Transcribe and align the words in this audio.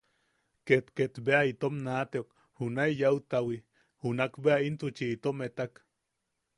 Ket... 0.69 0.87
ket 0.99 1.15
bea 1.25 1.41
itom 1.51 1.75
naʼateok 1.85 2.27
junae 2.59 2.91
yaʼuttawi, 2.99 3.55
junak 4.01 4.33
bea 4.43 4.57
intuchi 4.67 5.05
itom 5.15 5.37
etak. 5.47 5.71